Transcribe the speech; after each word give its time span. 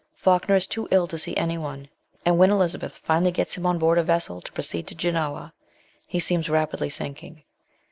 Falkner 0.15 0.55
is 0.55 0.65
too 0.65 0.87
ill 0.89 1.05
to 1.05 1.17
see 1.19 1.37
anyone, 1.37 1.87
and 2.25 2.39
when 2.39 2.49
Elizabeth 2.49 2.97
finally 2.97 3.29
gets 3.29 3.55
him 3.55 3.67
on 3.67 3.77
board 3.77 3.99
a 3.99 4.03
vessel 4.03 4.41
to 4.41 4.51
proceed 4.51 4.87
to 4.87 4.95
Genoa, 4.95 5.53
he 6.07 6.19
seems 6.19 6.49
rapidly 6.49 6.89
sinking. 6.89 7.43